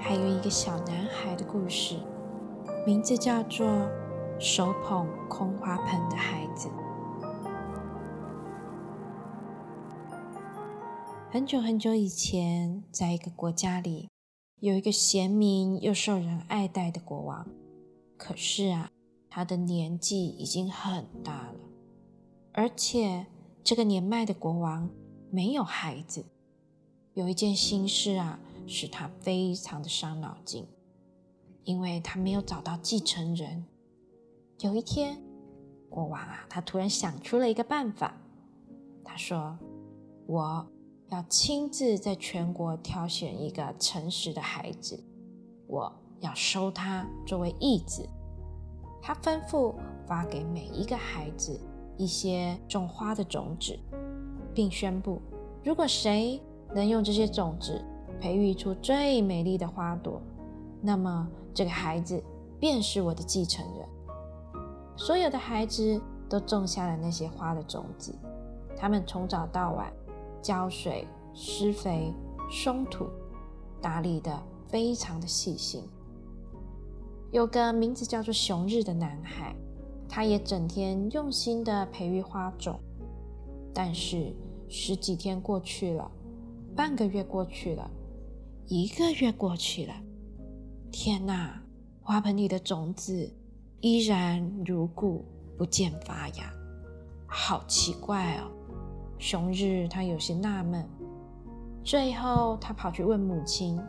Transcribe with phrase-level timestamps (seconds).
[0.00, 1.96] 还有一个小男孩的故事，
[2.86, 3.66] 名字叫做
[4.38, 6.68] 《手捧空花盆的孩子》。
[11.30, 14.08] 很久很久以前，在一个国家里，
[14.60, 17.46] 有一个贤明又受人爱戴的国王。
[18.16, 18.90] 可是啊，
[19.28, 21.54] 他的年纪已经很大了，
[22.52, 23.26] 而且。
[23.64, 24.88] 这个年迈的国王
[25.30, 26.24] 没有孩子，
[27.12, 30.66] 有一件心事啊，使他非常的伤脑筋，
[31.64, 33.64] 因为他没有找到继承人。
[34.60, 35.20] 有一天，
[35.88, 38.14] 国王啊，他突然想出了一个办法，
[39.02, 39.58] 他说
[40.26, 40.66] ：“我
[41.08, 45.02] 要亲自在全国挑选一个诚实的孩子，
[45.66, 48.08] 我要收他作为义子。”
[49.02, 49.74] 他吩咐
[50.06, 51.58] 发给每一个孩子。
[52.00, 53.76] 一些种花的种子，
[54.54, 55.20] 并宣布，
[55.64, 56.40] 如果谁
[56.72, 57.84] 能用这些种子
[58.20, 60.20] 培育出最美丽的花朵，
[60.80, 62.22] 那么这个孩子
[62.58, 63.88] 便是我的继承人。
[64.96, 68.14] 所有的孩子都种下了那些花的种子，
[68.76, 69.92] 他们从早到晚
[70.42, 72.12] 浇水、施肥、
[72.50, 73.06] 松土，
[73.80, 75.82] 打理的非常的细心。
[77.30, 79.54] 有个名字叫做熊日的男孩。
[80.10, 82.80] 他也整天用心的培育花种，
[83.74, 84.34] 但是
[84.66, 86.10] 十几天过去了，
[86.74, 87.90] 半个月过去了，
[88.70, 89.94] 一个月过去了，
[90.92, 91.58] 天哪！
[92.02, 93.32] 花盆里的种子
[93.80, 95.24] 依然如故，
[95.56, 96.52] 不见发芽，
[97.26, 98.50] 好奇怪哦！
[99.18, 100.86] 熊日他有些纳闷，
[101.82, 103.80] 最后他跑去问母亲：“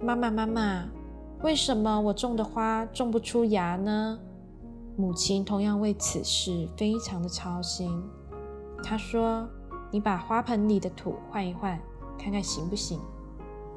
[0.00, 0.88] 妈妈，妈妈，
[1.42, 4.18] 为什么我种的花种不出芽呢？”
[4.96, 8.02] 母亲同样为此事非常的操心。
[8.82, 9.46] 她说
[9.92, 11.78] ：“你把花盆里的土换一换，
[12.18, 12.98] 看看行不行？”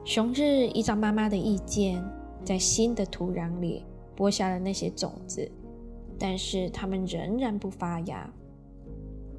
[0.06, 2.04] 熊日依照妈妈的意见，
[2.44, 5.50] 在新的土壤里播下了那些种子，
[6.20, 8.30] 但是它们仍然不发芽。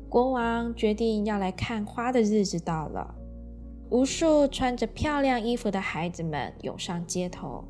[0.08, 3.14] 国王决定要来看花的日子到了，
[3.90, 7.64] 无数穿着漂亮衣服的孩子们涌上街头，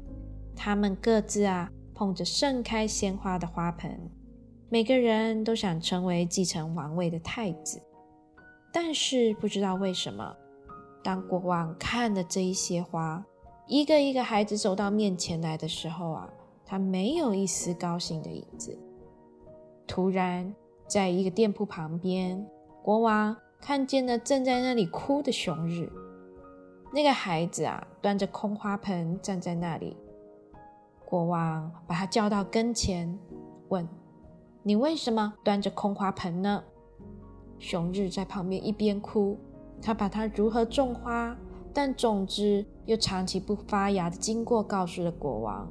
[0.55, 1.71] 他们各自啊。
[1.97, 3.97] 捧着盛开鲜花的花盆，
[4.69, 7.81] 每个人都想成为继承王位的太子。
[8.73, 10.37] 但是不知道为什么，
[11.05, 13.23] 当国王看了这一些花，
[13.67, 16.29] 一个一个孩子走到面前来的时候啊，
[16.65, 18.77] 他没有一丝高兴的影子。
[19.87, 20.55] 突然，
[20.89, 22.45] 在一个店铺旁边，
[22.83, 25.93] 国王看见了正在那里哭的熊日。
[26.91, 29.97] 那个孩子啊，端着空花盆站在那里。
[31.05, 33.19] 国王把他叫到跟前，
[33.69, 33.87] 问
[34.65, 36.65] ：“你为什么端着空花盆呢？”
[37.61, 39.39] 熊日在旁边一边哭，
[39.85, 41.37] 他把他如何种花，
[41.75, 45.71] 但种子又长期不发芽的经过告诉了国王，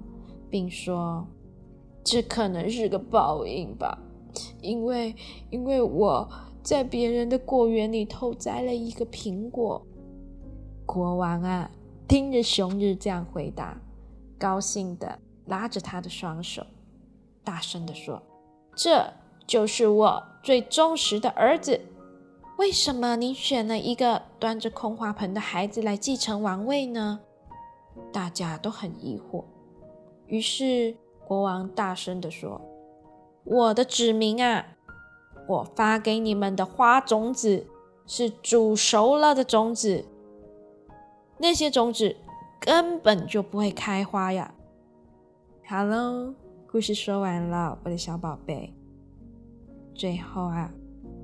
[0.51, 1.25] 并说
[2.05, 3.97] ：“这可能是个报应吧，
[4.61, 5.15] 因为
[5.49, 6.29] 因为我
[6.61, 9.83] 在别人的果园里偷摘了一个苹果。”
[10.85, 11.71] 国王啊，
[12.07, 13.81] 听着熊日这样回答，
[14.37, 15.17] 高兴的。
[15.47, 16.65] 拉着他的双手，
[17.43, 18.23] 大声的说
[18.77, 19.11] ：“这
[19.45, 21.81] 就是我最忠实的儿子。
[22.57, 27.19] 为什么你选了一个端着空花盆的孩子来继承王位呢？”
[28.11, 29.43] 大家都很疑惑。
[30.27, 32.59] 于是国王大声地说
[33.43, 34.65] ：“我的子民啊，
[35.47, 37.67] 我发给你们的花种子
[38.07, 40.05] 是煮熟了的种子，
[41.37, 42.15] 那些种子
[42.59, 44.53] 根本就不会开花呀。”
[45.65, 46.33] 好喽
[46.71, 48.73] 故事说完了，我的小宝贝。
[49.93, 50.71] 最后啊，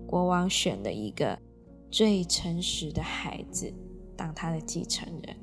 [0.10, 1.38] 国王选了一个
[1.92, 3.72] 最诚实的孩子
[4.18, 5.38] 当他的继承人。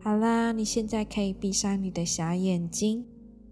[0.00, 3.06] 好啦，你现在可以闭上你的小眼睛，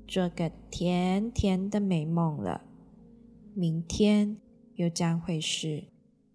[0.08, 2.64] 做个甜甜的美梦了。
[3.54, 4.38] 明天
[4.74, 5.84] 又将会是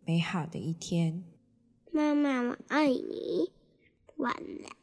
[0.06, 1.26] 美好的一天。
[1.92, 3.52] 妈妈，我爱你。
[4.16, 4.34] 晚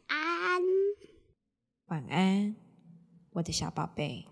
[0.08, 0.62] 安。
[1.86, 2.54] 晚安。
[3.30, 4.26] 我的小宝贝。